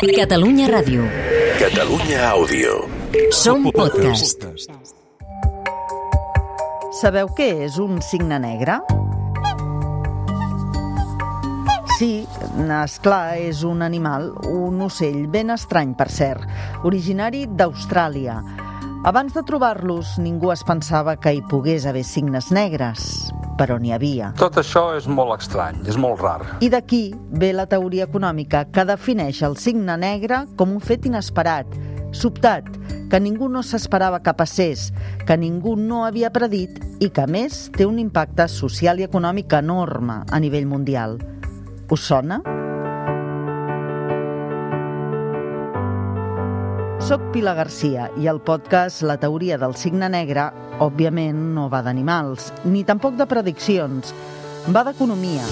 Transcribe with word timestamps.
Catalunya 0.00 0.66
Ràdio. 0.72 1.04
Catalunya 1.60 2.30
Àudio. 2.32 2.88
Som 3.28 3.68
podcast. 3.68 4.40
Sabeu 6.96 7.28
què 7.36 7.66
és 7.66 7.76
un 7.76 8.00
cigne 8.00 8.38
negre? 8.40 8.78
Sí, 11.98 12.24
esclar, 12.80 13.36
és 13.36 13.60
un 13.68 13.84
animal, 13.84 14.32
un 14.48 14.80
ocell 14.88 15.26
ben 15.28 15.52
estrany, 15.52 15.92
per 15.94 16.08
cert, 16.08 16.48
originari 16.88 17.44
d'Austràlia. 17.46 18.40
Abans 19.04 19.34
de 19.34 19.42
trobar-los, 19.42 20.12
ningú 20.22 20.52
es 20.52 20.60
pensava 20.62 21.16
que 21.18 21.32
hi 21.34 21.40
pogués 21.50 21.88
haver 21.90 22.04
cignes 22.06 22.52
negres, 22.54 23.32
però 23.58 23.74
n'hi 23.82 23.90
havia. 23.90 24.28
Tot 24.38 24.60
això 24.62 24.92
és 24.94 25.08
molt 25.10 25.34
estrany, 25.40 25.80
és 25.90 25.98
molt 25.98 26.22
rar. 26.22 26.46
I 26.62 26.68
d'aquí 26.70 27.08
ve 27.34 27.50
la 27.50 27.66
teoria 27.66 28.06
econòmica 28.06 28.62
que 28.70 28.86
defineix 28.86 29.42
el 29.42 29.58
signe 29.58 29.98
negre 29.98 30.44
com 30.54 30.76
un 30.76 30.78
fet 30.78 31.10
inesperat, 31.10 31.66
sobtat, 32.14 32.70
que 33.10 33.18
ningú 33.18 33.50
no 33.50 33.64
s'esperava 33.66 34.22
que 34.22 34.38
passés, 34.38 34.92
que 35.26 35.34
ningú 35.34 35.74
no 35.74 36.04
havia 36.06 36.30
predit 36.30 36.78
i 37.02 37.10
que, 37.10 37.26
més, 37.26 37.72
té 37.74 37.90
un 37.90 37.98
impacte 37.98 38.46
social 38.46 39.02
i 39.02 39.10
econòmic 39.10 39.58
enorme 39.58 40.22
a 40.30 40.38
nivell 40.38 40.70
mundial. 40.70 41.18
Us 41.90 42.06
sona? 42.06 42.38
Soc 47.02 47.22
Pilar 47.34 47.56
Garcia 47.58 48.04
i 48.22 48.28
el 48.30 48.38
podcast 48.46 49.02
La 49.02 49.16
teoria 49.18 49.56
del 49.58 49.74
signe 49.74 50.06
negre, 50.12 50.44
òbviament, 50.84 51.40
no 51.56 51.64
va 51.72 51.80
d'animals, 51.82 52.52
ni 52.62 52.84
tampoc 52.86 53.18
de 53.18 53.26
prediccions. 53.26 54.14
Va 54.70 54.84
d'economia, 54.86 55.42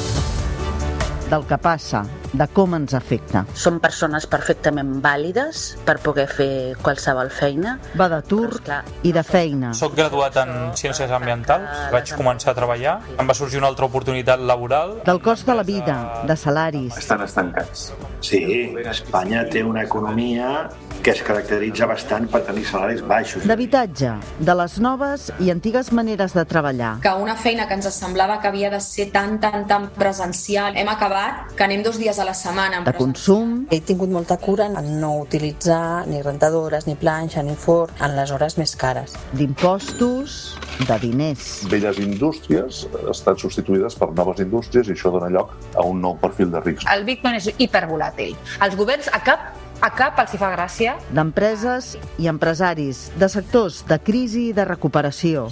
del 1.26 1.46
que 1.50 1.58
passa, 1.58 2.04
de 2.32 2.46
com 2.54 2.74
ens 2.76 2.94
afecta. 2.94 3.44
Són 3.54 3.80
persones 3.82 4.26
perfectament 4.30 5.00
vàlides 5.02 5.76
per 5.86 5.98
poder 6.02 6.26
fer 6.30 6.50
qualsevol 6.82 7.30
feina. 7.34 7.78
Va 7.98 8.08
d'atur 8.12 8.48
esclar, 8.52 8.82
i 9.02 9.12
de 9.12 9.22
feina. 9.26 9.72
Soc 9.74 9.96
graduat 9.98 10.36
en 10.42 10.52
Ciències 10.78 11.10
Ambientals, 11.10 11.88
vaig 11.94 12.12
començar 12.18 12.52
a 12.52 12.58
treballar, 12.58 12.98
em 13.18 13.26
va 13.28 13.34
sorgir 13.34 13.58
una 13.62 13.68
altra 13.72 13.86
oportunitat 13.90 14.40
laboral. 14.40 14.98
Del 15.06 15.20
cost 15.22 15.46
de 15.46 15.54
la 15.58 15.62
vida, 15.66 15.96
de 16.28 16.36
salaris. 16.36 16.96
estan 16.98 17.22
estancats. 17.24 17.92
Sí, 18.20 18.74
Espanya 18.90 19.46
té 19.48 19.62
una 19.64 19.82
economia 19.82 20.68
que 21.02 21.10
es 21.14 21.22
caracteritza 21.24 21.86
bastant 21.88 22.26
per 22.28 22.42
tenir 22.44 22.66
salaris 22.68 23.00
baixos. 23.08 23.46
D'habitatge, 23.48 24.10
de 24.38 24.54
les 24.54 24.74
noves 24.84 25.30
i 25.40 25.48
antigues 25.50 25.92
maneres 25.96 26.34
de 26.36 26.44
treballar. 26.44 26.98
que 27.00 27.08
una 27.08 27.34
feina 27.36 27.66
que 27.66 27.74
ens 27.74 27.88
semblava 27.94 28.40
que 28.40 28.48
havia 28.48 28.68
de 28.70 28.80
ser 28.80 29.10
tan, 29.10 29.38
tan, 29.40 29.66
tan 29.66 29.88
presencial, 29.96 30.76
hem 30.76 30.88
acabat 30.88 31.54
que 31.56 31.64
anem 31.64 31.82
dos 31.82 31.96
dies 31.98 32.18
a 32.20 32.24
la 32.24 32.34
setmana. 32.34 32.78
en 32.78 32.84
De 32.84 32.92
consum, 32.92 33.66
He 33.70 33.80
tingut 33.80 34.08
molta 34.10 34.36
cura 34.36 34.66
en 34.66 35.00
no 35.00 35.16
utilitzar 35.20 36.06
ni 36.06 36.22
rentadores, 36.22 36.86
ni 36.86 36.94
planxa, 36.94 37.42
ni 37.42 37.56
forn 37.56 37.92
en 38.00 38.16
les 38.16 38.30
hores 38.30 38.56
més 38.58 38.76
cares. 38.76 39.14
d'impostos, 39.32 40.56
de 40.88 40.98
diners. 40.98 41.66
velles 41.68 41.98
indústries 41.98 42.86
estan 43.10 43.36
substituïdes 43.38 43.94
per 43.94 44.10
noves 44.12 44.40
indústries 44.40 44.88
i 44.88 44.92
això 44.92 45.10
dona 45.12 45.28
lloc 45.28 45.50
a 45.76 45.82
un 45.86 46.00
nou 46.00 46.16
perfil 46.18 46.50
de 46.50 46.60
risc. 46.60 46.82
El 46.92 47.04
Bitcoin 47.04 47.34
és 47.34 47.50
hipervolàtil. 47.58 48.36
Els 48.62 48.76
governs 48.76 49.08
a 49.12 49.20
cap, 49.22 49.52
a 49.80 49.90
cap 49.90 50.18
els 50.18 50.34
hi 50.34 50.38
fa 50.38 50.50
gràcia. 50.56 50.96
d'empreses 51.10 51.96
i 52.18 52.26
empresaris, 52.28 53.10
de 53.18 53.28
sectors 53.28 53.84
de 53.86 53.98
crisi 53.98 54.48
i 54.48 54.52
de 54.52 54.64
recuperació. 54.64 55.48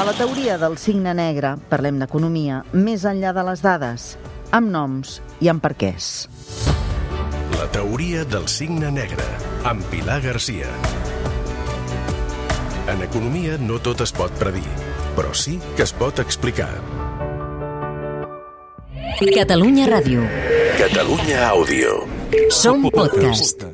A 0.00 0.04
la 0.04 0.12
teoria 0.16 0.56
del 0.56 0.78
signe 0.78 1.12
negre 1.14 1.56
parlem 1.68 1.98
d'economia 2.00 2.64
més 2.72 3.04
enllà 3.04 3.34
de 3.36 3.42
les 3.44 3.60
dades, 3.60 4.16
amb 4.52 4.70
noms 4.70 5.18
i 5.40 5.48
amb 5.52 5.62
perquès. 5.62 6.28
La 7.56 7.66
teoria 7.72 8.24
del 8.24 8.48
signe 8.48 8.90
negre. 8.90 9.26
Amb 9.68 9.84
Pilar 9.92 10.20
Garcia. 10.24 10.70
En 12.90 13.02
economia 13.06 13.58
no 13.60 13.78
tot 13.78 14.00
es 14.02 14.12
pot 14.16 14.32
predir, 14.40 14.66
però 15.16 15.34
sí 15.36 15.58
que 15.76 15.84
es 15.86 15.92
pot 15.92 16.22
explicar. 16.24 16.72
Catalunya 19.20 19.86
Ràdio. 19.90 20.24
Catalunya 20.80 21.44
Àudio. 21.50 22.00
Som 22.48 22.88
podcast. 22.90 23.68